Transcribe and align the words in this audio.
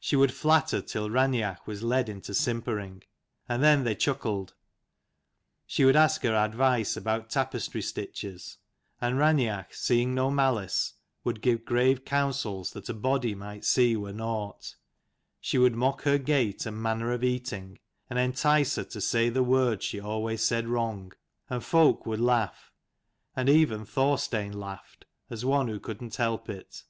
She 0.00 0.16
would 0.16 0.34
flatter 0.34 0.82
till 0.82 1.08
Raineach 1.08 1.64
was 1.64 1.84
led 1.84 2.08
into 2.08 2.34
simpering, 2.34 3.04
and 3.48 3.62
then 3.62 3.84
they 3.84 3.94
chuckled: 3.94 4.54
she 5.64 5.84
would 5.84 5.94
ask 5.94 6.24
her 6.24 6.34
advice 6.34 6.96
about 6.96 7.30
tapestry 7.30 7.80
stiches, 7.80 8.56
and 9.00 9.16
Raineach, 9.16 9.72
seeing 9.72 10.12
no 10.12 10.28
malice, 10.32 10.94
would 11.22 11.40
give 11.40 11.64
grave 11.64 12.04
counsels 12.04 12.72
that 12.72 12.88
a 12.88 12.94
body 12.94 13.36
might 13.36 13.64
see 13.64 13.94
were 13.94 14.12
nought: 14.12 14.74
she 15.40 15.56
would 15.56 15.76
mock 15.76 16.02
her 16.02 16.18
gait 16.18 16.66
and 16.66 16.82
manner 16.82 17.12
of 17.12 17.22
eating, 17.22 17.78
and 18.10 18.18
entice 18.18 18.74
her 18.74 18.82
to 18.82 19.00
say 19.00 19.28
the 19.28 19.44
words 19.44 19.84
she 19.84 20.00
always 20.00 20.42
said 20.42 20.66
wrong; 20.66 21.12
and 21.48 21.62
folk 21.62 22.04
would 22.06 22.20
laugh; 22.20 22.72
and 23.36 23.48
even 23.48 23.84
Thorstein 23.84 24.52
laughed 24.58 25.04
as 25.30 25.44
one 25.44 25.68
who 25.68 25.78
couldn't 25.78 26.16
help 26.16 26.48
it. 26.50 26.82